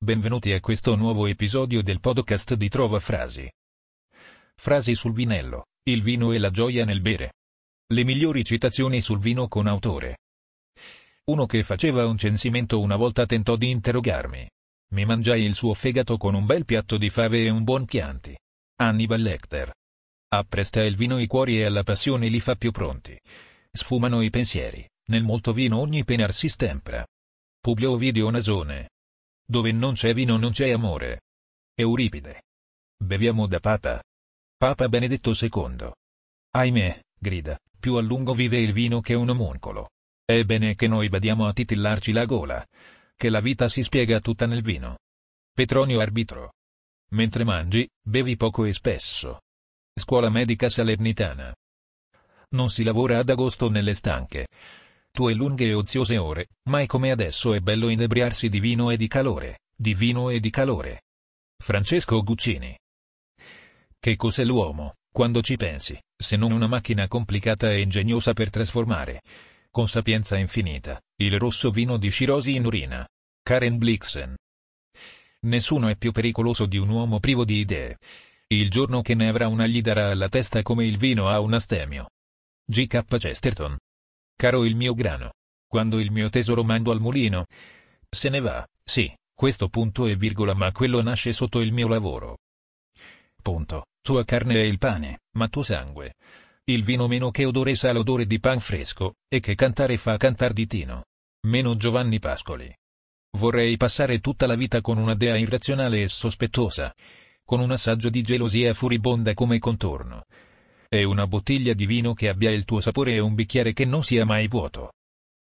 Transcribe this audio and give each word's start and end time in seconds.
Benvenuti 0.00 0.52
a 0.52 0.60
questo 0.60 0.94
nuovo 0.94 1.26
episodio 1.26 1.82
del 1.82 1.98
podcast 1.98 2.54
di 2.54 2.68
Trova 2.68 3.00
Frasi. 3.00 3.50
Frasi 4.54 4.94
sul 4.94 5.12
vinello, 5.12 5.64
il 5.90 6.04
vino 6.04 6.30
e 6.30 6.38
la 6.38 6.50
gioia 6.50 6.84
nel 6.84 7.00
bere. 7.00 7.32
Le 7.92 8.04
migliori 8.04 8.44
citazioni 8.44 9.00
sul 9.00 9.18
vino 9.18 9.48
con 9.48 9.66
autore. 9.66 10.18
Uno 11.24 11.46
che 11.46 11.64
faceva 11.64 12.06
un 12.06 12.16
censimento 12.16 12.78
una 12.78 12.94
volta 12.94 13.26
tentò 13.26 13.56
di 13.56 13.70
interrogarmi. 13.70 14.48
Mi 14.92 15.04
mangiai 15.04 15.42
il 15.42 15.56
suo 15.56 15.74
fegato 15.74 16.16
con 16.16 16.36
un 16.36 16.46
bel 16.46 16.64
piatto 16.64 16.96
di 16.96 17.10
fave 17.10 17.42
e 17.42 17.50
un 17.50 17.64
buon 17.64 17.84
Chianti. 17.84 18.38
Hannibal 18.76 19.20
Lecter. 19.20 19.72
Appresta 20.28 20.80
il 20.84 20.94
vino 20.94 21.18
i 21.18 21.26
cuori 21.26 21.58
e 21.58 21.64
alla 21.64 21.82
passione 21.82 22.28
li 22.28 22.38
fa 22.38 22.54
più 22.54 22.70
pronti. 22.70 23.18
Sfumano 23.72 24.22
i 24.22 24.30
pensieri, 24.30 24.88
nel 25.06 25.24
molto 25.24 25.52
vino 25.52 25.80
ogni 25.80 26.04
penar 26.04 26.32
si 26.32 26.48
stempra. 26.48 27.04
Publio 27.60 27.90
Ovidio 27.90 28.30
Nasone. 28.30 28.90
Dove 29.50 29.72
non 29.72 29.94
c'è 29.94 30.12
vino 30.12 30.36
non 30.36 30.50
c'è 30.50 30.70
amore. 30.70 31.22
Euripide. 31.74 32.42
Beviamo 33.02 33.46
da 33.46 33.60
Papa. 33.60 34.02
Papa 34.58 34.88
Benedetto 34.90 35.32
II. 35.32 35.90
Ahimè, 36.50 37.00
grida, 37.18 37.58
più 37.78 37.94
a 37.94 38.02
lungo 38.02 38.34
vive 38.34 38.60
il 38.60 38.72
vino 38.72 39.00
che 39.00 39.14
un 39.14 39.30
omuncolo. 39.30 39.88
È 40.22 40.44
bene 40.44 40.74
che 40.74 40.86
noi 40.86 41.08
badiamo 41.08 41.46
a 41.46 41.54
titillarci 41.54 42.12
la 42.12 42.26
gola, 42.26 42.62
che 43.16 43.30
la 43.30 43.40
vita 43.40 43.68
si 43.68 43.82
spiega 43.82 44.20
tutta 44.20 44.44
nel 44.44 44.60
vino. 44.60 44.98
Petronio 45.54 46.00
Arbitro. 46.00 46.52
Mentre 47.12 47.44
mangi, 47.44 47.88
bevi 48.04 48.36
poco 48.36 48.66
e 48.66 48.74
spesso. 48.74 49.40
Scuola 49.98 50.28
medica 50.28 50.68
salernitana. 50.68 51.54
Non 52.50 52.68
si 52.68 52.84
lavora 52.84 53.18
ad 53.18 53.30
agosto 53.30 53.70
nelle 53.70 53.94
stanche. 53.94 54.48
Tue 55.10 55.34
lunghe 55.34 55.66
e 55.66 55.74
oziose 55.74 56.16
ore, 56.16 56.48
mai 56.68 56.86
come 56.86 57.10
adesso 57.10 57.54
è 57.54 57.60
bello 57.60 57.88
inebriarsi 57.88 58.48
di 58.48 58.60
vino 58.60 58.90
e 58.90 58.96
di 58.96 59.08
calore, 59.08 59.60
di 59.76 59.94
vino 59.94 60.30
e 60.30 60.40
di 60.40 60.50
calore. 60.50 61.02
Francesco 61.56 62.22
Guccini. 62.22 62.76
Che 63.98 64.16
cos'è 64.16 64.44
l'uomo, 64.44 64.94
quando 65.12 65.42
ci 65.42 65.56
pensi, 65.56 65.98
se 66.16 66.36
non 66.36 66.52
una 66.52 66.68
macchina 66.68 67.08
complicata 67.08 67.70
e 67.72 67.80
ingegnosa 67.80 68.32
per 68.32 68.50
trasformare, 68.50 69.22
con 69.70 69.88
sapienza 69.88 70.36
infinita, 70.36 71.00
il 71.16 71.38
rosso 71.38 71.70
vino 71.70 71.96
di 71.96 72.08
scirosi 72.08 72.54
in 72.54 72.64
urina. 72.64 73.06
Karen 73.42 73.78
Blixen. 73.78 74.36
Nessuno 75.40 75.88
è 75.88 75.96
più 75.96 76.12
pericoloso 76.12 76.66
di 76.66 76.76
un 76.76 76.88
uomo 76.88 77.18
privo 77.18 77.44
di 77.44 77.60
idee. 77.60 77.98
Il 78.48 78.70
giorno 78.70 79.02
che 79.02 79.14
ne 79.14 79.28
avrà 79.28 79.48
una 79.48 79.66
gli 79.66 79.80
darà 79.80 80.10
alla 80.10 80.28
testa 80.28 80.62
come 80.62 80.84
il 80.86 80.98
vino 80.98 81.28
a 81.28 81.40
un 81.40 81.54
astemio. 81.54 82.10
G.K. 82.64 83.04
Chesterton. 83.16 83.76
Caro 84.40 84.64
il 84.64 84.76
mio 84.76 84.94
grano. 84.94 85.32
Quando 85.66 85.98
il 85.98 86.12
mio 86.12 86.28
tesoro 86.28 86.62
mando 86.62 86.92
al 86.92 87.00
mulino. 87.00 87.46
Se 88.08 88.28
ne 88.28 88.38
va, 88.38 88.64
sì, 88.84 89.12
questo 89.34 89.68
punto 89.68 90.06
e 90.06 90.14
virgola 90.14 90.54
ma 90.54 90.70
quello 90.70 91.02
nasce 91.02 91.32
sotto 91.32 91.58
il 91.58 91.72
mio 91.72 91.88
lavoro. 91.88 92.38
Punto. 93.42 93.86
Tua 94.00 94.24
carne 94.24 94.54
è 94.54 94.62
il 94.62 94.78
pane, 94.78 95.22
ma 95.32 95.48
tuo 95.48 95.64
sangue. 95.64 96.14
Il 96.66 96.84
vino 96.84 97.08
meno 97.08 97.32
che 97.32 97.46
odore 97.46 97.74
sa 97.74 97.90
l'odore 97.90 98.26
di 98.26 98.38
pan 98.38 98.60
fresco, 98.60 99.14
e 99.26 99.40
che 99.40 99.56
cantare 99.56 99.96
fa 99.96 100.16
cantar 100.16 100.52
di 100.52 100.68
Tino. 100.68 101.06
Meno 101.48 101.76
Giovanni 101.76 102.20
Pascoli. 102.20 102.72
Vorrei 103.38 103.76
passare 103.76 104.20
tutta 104.20 104.46
la 104.46 104.54
vita 104.54 104.80
con 104.80 104.98
una 104.98 105.14
dea 105.14 105.36
irrazionale 105.36 106.02
e 106.02 106.08
sospettosa, 106.08 106.94
con 107.44 107.58
un 107.58 107.72
assaggio 107.72 108.08
di 108.08 108.22
gelosia 108.22 108.72
furibonda 108.72 109.34
come 109.34 109.58
contorno 109.58 110.26
e 110.88 111.04
una 111.04 111.26
bottiglia 111.26 111.74
di 111.74 111.86
vino 111.86 112.14
che 112.14 112.28
abbia 112.28 112.50
il 112.50 112.64
tuo 112.64 112.80
sapore 112.80 113.12
e 113.12 113.18
un 113.18 113.34
bicchiere 113.34 113.72
che 113.72 113.84
non 113.84 114.02
sia 114.02 114.24
mai 114.24 114.48
vuoto. 114.48 114.94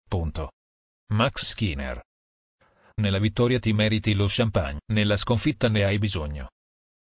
Punto. 0.08 0.52
Max 1.14 1.46
Skinner. 1.46 2.04
Nella 2.96 3.20
vittoria 3.20 3.60
ti 3.60 3.72
meriti 3.74 4.14
lo 4.14 4.26
champagne, 4.28 4.80
nella 4.92 5.16
sconfitta 5.16 5.70
ne 5.70 5.84
hai 5.86 5.98
bisogno. 5.98 6.50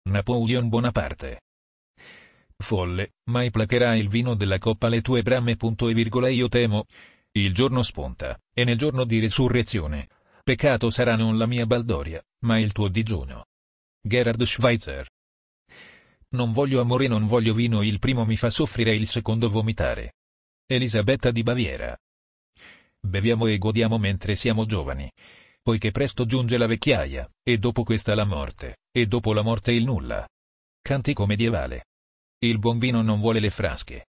Napoleon 0.10 0.70
Bonaparte. 0.70 1.42
Folle, 2.58 3.14
mai 3.30 3.50
placherà 3.50 3.96
il 3.96 4.08
vino 4.08 4.36
della 4.36 4.60
coppa 4.60 4.88
le 4.88 5.02
tue 5.02 5.24
brame. 5.24 5.56
Punto 5.56 5.90
e 5.90 5.94
virgola 5.94 6.30
io 6.30 6.48
temo. 6.48 6.86
Il 7.32 7.54
giorno 7.54 7.84
spunta, 7.84 8.40
e 8.54 8.64
nel 8.64 8.78
giorno 8.78 9.04
di 9.04 9.20
risurrezione. 9.20 10.08
Peccato 10.44 10.90
sarà 10.90 11.16
non 11.16 11.38
la 11.38 11.48
mia 11.48 11.66
baldoria, 11.66 12.24
ma 12.46 12.60
il 12.60 12.72
tuo 12.72 12.88
digiuno. 12.88 13.46
Gerhard 14.02 14.44
Schweitzer. 14.44 15.08
Non 16.36 16.52
voglio 16.52 16.82
amore, 16.82 17.08
non 17.08 17.26
voglio 17.26 17.54
vino, 17.54 17.82
il 17.82 17.98
primo 17.98 18.26
mi 18.26 18.36
fa 18.36 18.50
soffrire, 18.50 18.94
il 18.94 19.08
secondo 19.08 19.50
vomitare. 19.50 20.16
Elisabetta 20.66 21.32
di 21.32 21.44
Baviera. 21.44 21.98
Beviamo 23.00 23.46
e 23.46 23.58
godiamo 23.58 23.98
mentre 23.98 24.36
siamo 24.36 24.66
giovani, 24.66 25.10
poiché 25.62 25.92
presto 25.92 26.26
giunge 26.26 26.58
la 26.58 26.68
vecchiaia, 26.68 27.26
e 27.42 27.58
dopo 27.58 27.84
questa 27.84 28.14
la 28.16 28.26
morte, 28.26 28.80
e 28.92 29.06
dopo 29.06 29.32
la 29.32 29.44
morte 29.44 29.72
il 29.72 29.86
nulla. 29.86 30.28
Cantico 30.82 31.26
medievale. 31.26 31.86
Il 32.40 32.60
buon 32.60 32.80
vino 32.80 33.02
non 33.02 33.22
vuole 33.22 33.40
le 33.40 33.50
frasche. 33.50 34.08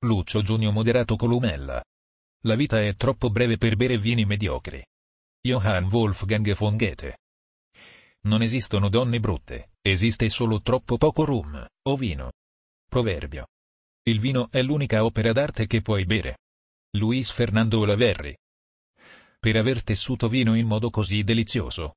Lucio 0.00 0.42
Giugno 0.42 0.72
Moderato 0.72 1.14
Columella. 1.14 1.80
La 2.46 2.56
vita 2.56 2.82
è 2.82 2.96
troppo 2.96 3.30
breve 3.30 3.58
per 3.58 3.76
bere 3.76 3.96
vini 3.96 4.24
mediocri. 4.24 4.84
Johann 5.40 5.84
Wolfgang 5.84 6.52
von 6.54 6.76
Goethe. 6.76 7.16
Non 8.26 8.42
esistono 8.42 8.88
donne 8.88 9.20
brutte, 9.20 9.70
esiste 9.80 10.28
solo 10.28 10.60
troppo 10.60 10.96
poco 10.96 11.24
rum, 11.24 11.64
o 11.86 11.96
vino. 11.96 12.32
Proverbio. 12.88 13.46
Il 14.02 14.20
vino 14.20 14.48
è 14.50 14.62
l'unica 14.62 15.04
opera 15.04 15.32
d'arte 15.32 15.66
che 15.66 15.82
puoi 15.82 16.04
bere. 16.04 16.38
Luis 16.96 17.30
Fernando 17.30 17.80
Olaverri. 17.80 18.36
Per 19.38 19.56
aver 19.56 19.84
tessuto 19.84 20.28
vino 20.28 20.54
in 20.54 20.66
modo 20.66 20.90
così 20.90 21.22
delizioso, 21.22 21.94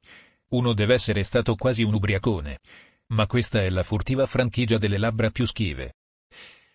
uno 0.49 0.73
deve 0.73 0.93
essere 0.93 1.23
stato 1.23 1.55
quasi 1.55 1.83
un 1.83 1.93
ubriacone. 1.93 2.59
Ma 3.13 3.25
questa 3.25 3.61
è 3.61 3.69
la 3.69 3.83
furtiva 3.83 4.25
franchigia 4.25 4.77
delle 4.77 4.97
labbra 4.97 5.31
più 5.31 5.45
schive. 5.45 5.95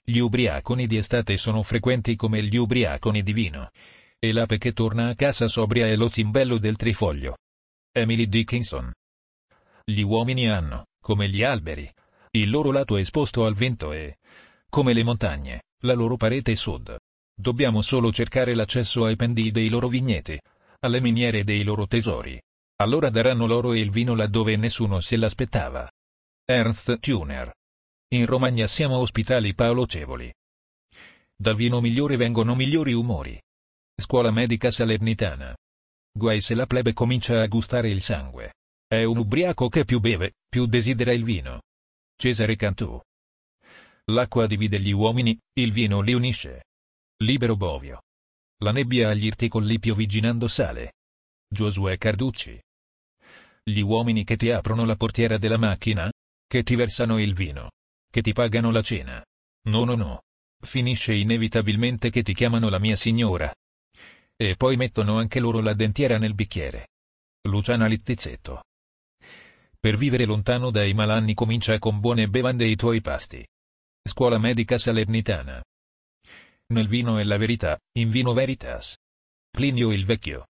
Gli 0.03 0.19
ubriaconi 0.19 0.87
di 0.87 0.97
estate 0.97 1.37
sono 1.37 1.63
frequenti 1.63 2.17
come 2.17 2.43
gli 2.43 2.57
ubriaconi 2.57 3.23
di 3.23 3.33
vino. 3.33 3.71
E 4.19 4.33
l'ape 4.33 4.59
che 4.59 4.73
torna 4.73 5.09
a 5.09 5.15
casa 5.15 5.49
sobria 5.49 5.87
è 5.87 5.97
lo 5.97 6.09
zimbello 6.09 6.59
del 6.59 6.77
trifoglio. 6.77 7.37
Emily 7.93 8.27
Dickinson. 8.29 8.93
Gli 9.89 10.01
uomini 10.01 10.49
hanno, 10.49 10.87
come 11.01 11.29
gli 11.29 11.45
alberi, 11.45 11.89
il 12.33 12.51
loro 12.51 12.73
lato 12.73 12.97
esposto 12.97 13.47
al 13.47 13.55
vento 13.55 13.93
e, 13.93 14.19
come 14.69 14.93
le 14.93 15.05
montagne, 15.05 15.63
la 15.85 15.95
loro 15.95 16.17
parete 16.17 16.57
sud. 16.57 16.97
Dobbiamo 17.33 17.83
solo 17.83 18.11
cercare 18.11 18.57
l'accesso 18.57 19.05
ai 19.05 19.15
pendii 19.15 19.53
dei 19.53 19.69
loro 19.69 19.87
vigneti, 19.87 20.37
alle 20.81 21.01
miniere 21.01 21.45
dei 21.45 21.63
loro 21.63 21.87
tesori. 21.87 22.37
Allora 22.79 23.11
daranno 23.11 23.47
l'oro 23.47 23.75
il 23.75 23.91
vino 23.91 24.17
laddove 24.17 24.57
nessuno 24.57 24.99
se 24.99 25.17
l'aspettava. 25.17 25.89
Ernst 26.45 26.99
Tuner. 26.99 27.53
In 28.09 28.27
Romagna 28.27 28.67
siamo 28.67 28.97
ospitali 28.97 29.55
paolocevoli. 29.55 30.35
Dal 31.37 31.55
vino 31.55 31.81
migliore 31.81 32.17
vengono 32.17 32.57
migliori 32.57 32.93
umori. 32.93 33.41
Scuola 33.95 34.33
medica 34.33 34.69
salernitana. 34.69 35.57
Guai 36.13 36.41
se 36.41 36.57
la 36.57 36.67
plebe 36.67 36.93
comincia 36.93 37.41
a 37.41 37.47
gustare 37.47 37.89
il 37.89 38.01
sangue. 38.01 38.53
È 38.89 39.03
un 39.03 39.17
ubriaco 39.17 39.69
che 39.69 39.85
più 39.85 39.99
beve, 39.99 40.35
più 40.49 40.67
desidera 40.67 41.13
il 41.13 41.25
vino. 41.25 41.63
Cesare 42.17 42.55
Cantù. 42.55 43.01
L'acqua 44.13 44.47
divide 44.47 44.79
gli 44.81 44.93
uomini, 44.93 45.37
il 45.55 45.73
vino 45.73 46.01
li 46.01 46.13
unisce. 46.13 46.67
Libero 47.25 47.57
Bovio. 47.57 48.03
La 48.59 48.71
nebbia 48.71 49.09
agli 49.09 49.25
irticoli 49.25 49.81
piovigginando 49.81 50.47
sale. 50.47 50.93
Giosuè 51.49 51.99
Carducci. 51.99 52.63
Gli 53.65 53.81
uomini 53.81 54.23
che 54.23 54.37
ti 54.37 54.53
aprono 54.53 54.85
la 54.85 54.95
portiera 54.95 55.37
della 55.37 55.59
macchina? 55.59 56.09
Che 56.47 56.63
ti 56.63 56.77
versano 56.77 57.19
il 57.19 57.35
vino? 57.35 57.73
Che 58.09 58.23
ti 58.23 58.33
pagano 58.33 58.71
la 58.71 58.83
cena? 58.83 59.21
No 59.65 59.83
no 59.83 59.97
no. 59.97 60.23
Finisce 60.65 61.13
inevitabilmente 61.13 62.11
che 62.11 62.23
ti 62.23 62.35
chiamano 62.35 62.69
la 62.69 62.79
mia 62.79 62.95
signora. 62.95 63.53
E 64.37 64.55
poi 64.55 64.77
mettono 64.77 65.19
anche 65.19 65.41
loro 65.41 65.61
la 65.61 65.75
dentiera 65.75 66.19
nel 66.19 66.35
bicchiere. 66.35 66.91
Luciana 67.49 67.87
Littizzetto. 67.87 68.63
Per 69.79 69.97
vivere 69.97 70.25
lontano 70.25 70.71
dai 70.71 70.95
malanni 70.95 71.35
comincia 71.35 71.79
con 71.79 72.01
buone 72.01 72.29
bevande 72.29 72.67
i 72.67 72.77
tuoi 72.77 73.01
pasti. 73.01 73.47
Scuola 74.03 74.39
medica 74.39 74.79
salernitana. 74.79 75.63
Nel 76.69 76.89
vino 76.89 77.19
è 77.19 77.25
la 77.25 77.37
verità, 77.37 77.79
in 77.99 78.11
vino 78.11 78.33
veritas. 78.33 78.97
Plinio 79.51 79.93
il 79.93 80.05
vecchio. 80.05 80.47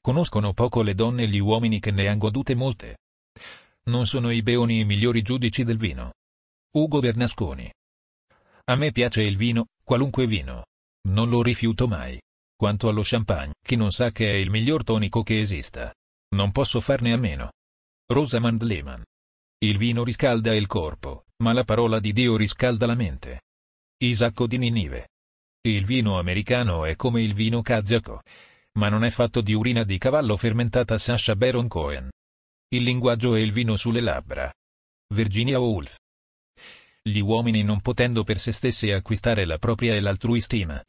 Conoscono 0.00 0.52
poco 0.52 0.82
le 0.82 0.94
donne 0.94 1.24
e 1.24 1.28
gli 1.28 1.38
uomini 1.38 1.80
che 1.80 1.90
ne 1.90 2.08
han 2.08 2.18
godute 2.18 2.54
molte. 2.54 2.98
Non 3.84 4.06
sono 4.06 4.30
i 4.30 4.42
beoni 4.42 4.80
i 4.80 4.84
migliori 4.84 5.22
giudici 5.22 5.64
del 5.64 5.76
vino. 5.76 6.12
Ugo 6.76 7.00
Bernasconi. 7.00 7.72
A 8.64 8.76
me 8.76 8.92
piace 8.92 9.22
il 9.22 9.36
vino, 9.36 9.66
qualunque 9.82 10.26
vino. 10.26 10.66
Non 11.08 11.28
lo 11.28 11.42
rifiuto 11.42 11.88
mai. 11.88 12.20
Quanto 12.54 12.88
allo 12.88 13.02
champagne, 13.04 13.54
chi 13.64 13.76
non 13.76 13.92
sa 13.92 14.10
che 14.10 14.30
è 14.30 14.34
il 14.34 14.50
miglior 14.50 14.84
tonico 14.84 15.22
che 15.22 15.40
esista. 15.40 15.92
Non 16.34 16.52
posso 16.52 16.80
farne 16.80 17.12
a 17.12 17.16
meno. 17.16 17.52
Rosamund 18.10 18.62
Lehman. 18.62 19.04
Il 19.58 19.76
vino 19.76 20.02
riscalda 20.02 20.54
il 20.54 20.66
corpo, 20.66 21.26
ma 21.42 21.52
la 21.52 21.64
parola 21.64 22.00
di 22.00 22.14
Dio 22.14 22.38
riscalda 22.38 22.86
la 22.86 22.94
mente. 22.94 23.42
Isacco 23.98 24.46
di 24.46 24.56
Ninive. 24.56 25.08
Il 25.60 25.84
vino 25.84 26.18
americano 26.18 26.86
è 26.86 26.96
come 26.96 27.20
il 27.20 27.34
vino 27.34 27.60
kazako, 27.60 28.22
ma 28.78 28.88
non 28.88 29.04
è 29.04 29.10
fatto 29.10 29.42
di 29.42 29.52
urina 29.52 29.84
di 29.84 29.98
cavallo 29.98 30.38
fermentata 30.38 30.96
Sasha 30.96 31.36
Baron 31.36 31.68
Cohen. 31.68 32.08
Il 32.68 32.82
linguaggio 32.82 33.34
e 33.34 33.42
il 33.42 33.52
vino 33.52 33.76
sulle 33.76 34.00
labbra. 34.00 34.50
Virginia 35.14 35.58
Woolf. 35.58 35.96
Gli 37.02 37.20
uomini 37.20 37.62
non 37.62 37.82
potendo 37.82 38.24
per 38.24 38.38
se 38.38 38.52
stessi 38.52 38.90
acquistare 38.90 39.44
la 39.44 39.58
propria 39.58 39.94
e 39.94 40.00
l'altrui 40.00 40.40
stima, 40.40 40.82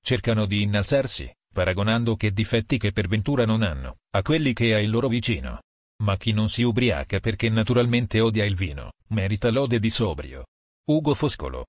cercano 0.00 0.44
di 0.44 0.62
innalzarsi, 0.62 1.32
paragonando 1.52 2.16
che 2.16 2.32
difetti 2.32 2.78
che 2.78 2.90
per 2.90 3.06
ventura 3.06 3.44
non 3.44 3.62
hanno, 3.62 3.98
a 4.10 4.22
quelli 4.22 4.52
che 4.52 4.74
ha 4.74 4.80
il 4.80 4.90
loro 4.90 5.06
vicino. 5.06 5.60
Ma 6.04 6.18
chi 6.18 6.32
non 6.32 6.50
si 6.50 6.62
ubriaca 6.62 7.18
perché 7.18 7.48
naturalmente 7.48 8.20
odia 8.20 8.44
il 8.44 8.56
vino, 8.56 8.92
merita 9.08 9.50
lode 9.50 9.78
di 9.78 9.88
sobrio. 9.88 10.44
Ugo 10.90 11.14
Foscolo. 11.14 11.64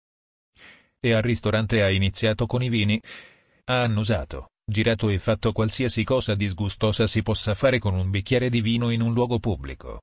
E 0.99 1.13
al 1.13 1.21
ristorante 1.21 1.81
ha 1.81 1.89
iniziato 1.89 2.45
con 2.45 2.61
i 2.61 2.67
vini. 2.67 2.99
Ha 3.63 3.83
annusato, 3.83 4.49
girato 4.69 5.07
e 5.07 5.19
fatto 5.19 5.53
qualsiasi 5.53 6.03
cosa 6.03 6.35
disgustosa 6.35 7.07
si 7.07 7.21
possa 7.21 7.55
fare 7.55 7.79
con 7.79 7.93
un 7.93 8.09
bicchiere 8.09 8.49
di 8.49 8.59
vino 8.59 8.89
in 8.89 9.01
un 9.01 9.13
luogo 9.13 9.39
pubblico. 9.39 10.01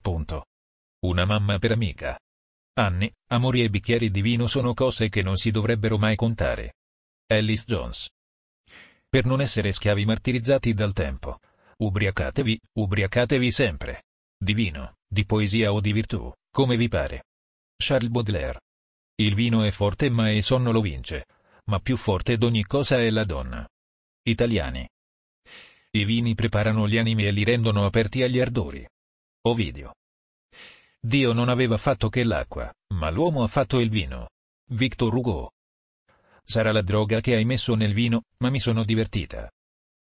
Punto. 0.00 0.46
Una 1.00 1.26
mamma 1.26 1.58
per 1.58 1.72
amica. 1.72 2.18
Anni, 2.78 3.12
amori 3.28 3.62
e 3.62 3.68
bicchieri 3.68 4.10
di 4.10 4.22
vino 4.22 4.46
sono 4.46 4.72
cose 4.72 5.10
che 5.10 5.20
non 5.20 5.36
si 5.36 5.50
dovrebbero 5.50 5.98
mai 5.98 6.16
contare. 6.16 6.76
Alice 7.26 7.64
Jones. 7.66 8.08
Per 9.06 9.26
non 9.26 9.42
essere 9.42 9.74
schiavi 9.74 10.06
martirizzati 10.06 10.72
dal 10.72 10.94
tempo. 10.94 11.40
Ubriacatevi, 11.78 12.58
ubriacatevi 12.78 13.50
sempre. 13.50 14.04
Di 14.38 14.54
vino, 14.54 14.96
di 15.06 15.26
poesia 15.26 15.72
o 15.72 15.80
di 15.80 15.92
virtù, 15.92 16.32
come 16.50 16.76
vi 16.76 16.88
pare. 16.88 17.24
Charles 17.76 18.10
Baudelaire. 18.10 18.60
Il 19.16 19.34
vino 19.34 19.62
è 19.62 19.70
forte 19.70 20.08
ma 20.08 20.30
il 20.30 20.42
sonno 20.42 20.72
lo 20.72 20.80
vince. 20.80 21.26
Ma 21.66 21.78
più 21.80 21.96
forte 21.96 22.38
d'ogni 22.38 22.64
cosa 22.64 22.98
è 22.98 23.10
la 23.10 23.24
donna. 23.24 23.68
Italiani. 24.22 24.88
I 25.90 26.04
vini 26.04 26.34
preparano 26.34 26.88
gli 26.88 26.96
animi 26.96 27.26
e 27.26 27.30
li 27.30 27.44
rendono 27.44 27.84
aperti 27.84 28.22
agli 28.22 28.40
ardori. 28.40 28.86
Ovidio. 29.42 29.94
Dio 30.98 31.32
non 31.32 31.48
aveva 31.48 31.76
fatto 31.76 32.08
che 32.08 32.24
l'acqua, 32.24 32.72
ma 32.94 33.10
l'uomo 33.10 33.42
ha 33.42 33.48
fatto 33.48 33.80
il 33.80 33.90
vino. 33.90 34.30
Victor 34.70 35.14
Hugo. 35.14 35.52
Sarà 36.42 36.72
la 36.72 36.82
droga 36.82 37.20
che 37.20 37.34
hai 37.34 37.44
messo 37.44 37.74
nel 37.74 37.92
vino, 37.92 38.22
ma 38.38 38.48
mi 38.48 38.60
sono 38.60 38.82
divertita. 38.82 39.50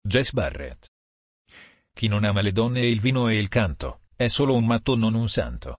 Jess 0.01 0.31
Barrett. 0.31 0.90
Chi 1.93 2.07
non 2.07 2.23
ama 2.23 2.41
le 2.41 2.51
donne 2.51 2.81
e 2.81 2.89
il 2.89 2.99
vino 2.99 3.27
e 3.27 3.37
il 3.37 3.47
canto, 3.47 4.01
è 4.15 4.27
solo 4.27 4.55
un 4.55 4.65
matto 4.65 4.95
non 4.95 5.13
un 5.13 5.27
santo. 5.27 5.77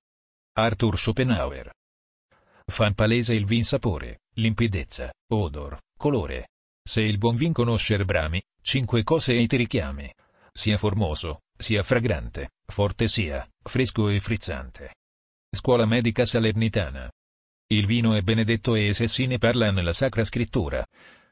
Arthur 0.54 0.98
Schopenhauer. 0.98 1.70
Fan 2.66 2.94
palese 2.94 3.34
il 3.34 3.44
vin 3.44 3.64
sapore, 3.64 4.22
limpidezza, 4.34 5.12
odor, 5.30 5.78
colore. 5.96 6.48
Se 6.82 7.00
il 7.00 7.18
buon 7.18 7.36
vin 7.36 7.52
conoscer 7.52 8.04
brami, 8.04 8.42
cinque 8.60 9.02
cose 9.02 9.32
ei 9.32 9.46
ti 9.46 9.56
richiami. 9.56 10.12
Sia 10.52 10.76
formoso, 10.76 11.42
sia 11.56 11.82
fragrante, 11.82 12.50
forte 12.66 13.08
sia, 13.08 13.48
fresco 13.62 14.08
e 14.08 14.20
frizzante. 14.20 14.94
Scuola 15.50 15.86
Medica 15.86 16.24
Salernitana. 16.24 17.10
Il 17.68 17.86
vino 17.86 18.14
è 18.14 18.22
benedetto 18.22 18.74
e 18.74 18.92
se 18.92 19.08
si 19.08 19.26
ne 19.26 19.38
parla 19.38 19.70
nella 19.70 19.92
Sacra 19.92 20.24
Scrittura. 20.24 20.84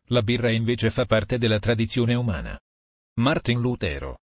La 0.07 0.23
birra 0.23 0.51
invece 0.51 0.91
fa 0.91 1.05
parte 1.05 1.37
della 1.37 1.59
tradizione 1.59 2.15
umana. 2.15 2.59
Martin 3.21 3.61
Lutero. 3.61 4.19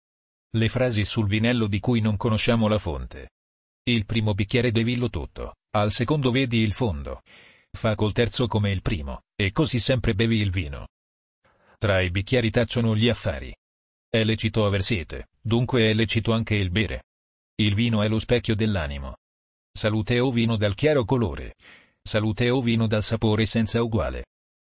Le 0.51 0.69
frasi 0.69 1.05
sul 1.05 1.27
vinello 1.27 1.67
di 1.67 1.81
cui 1.81 2.01
non 2.01 2.17
conosciamo 2.17 2.69
la 2.69 2.79
fonte. 2.79 3.31
Il 3.83 4.07
primo 4.07 4.35
bicchiere 4.35 4.71
devillo 4.71 5.11
tutto, 5.11 5.57
al 5.77 5.93
secondo 5.93 6.31
vedi 6.31 6.59
il 6.59 6.73
fondo. 6.73 7.23
Fa 7.71 7.95
col 7.95 8.13
terzo 8.13 8.47
come 8.47 8.71
il 8.71 8.83
primo, 8.83 9.23
e 9.35 9.53
così 9.53 9.79
sempre 9.79 10.15
bevi 10.15 10.41
il 10.41 10.51
vino. 10.51 10.89
Tra 11.79 12.01
i 12.01 12.11
bicchieri 12.11 12.51
tacciono 12.51 12.97
gli 12.97 13.09
affari. 13.09 13.55
È 14.09 14.25
lecito 14.25 14.65
aver 14.65 14.83
sete, 14.83 15.29
dunque 15.41 15.91
è 15.91 15.93
lecito 15.93 16.33
anche 16.33 16.55
il 16.55 16.71
bere. 16.71 17.03
Il 17.57 17.75
vino 17.75 18.03
è 18.03 18.09
lo 18.09 18.19
specchio 18.19 18.55
dell'animo. 18.55 19.17
Salute 19.73 20.21
o 20.21 20.31
vino 20.31 20.57
dal 20.57 20.75
chiaro 20.75 21.05
colore. 21.05 21.55
Salute 22.03 22.49
o 22.51 22.61
vino 22.61 22.87
dal 22.87 23.03
sapore 23.05 23.45
senza 23.45 23.83
uguale. 23.83 24.25